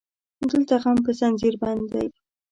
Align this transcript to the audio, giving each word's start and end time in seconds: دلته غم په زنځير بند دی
دلته 0.49 0.75
غم 0.83 0.97
په 1.05 1.11
زنځير 1.19 1.55
بند 1.61 1.83
دی 1.93 2.07